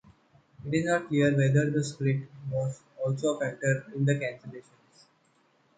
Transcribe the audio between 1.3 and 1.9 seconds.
whether the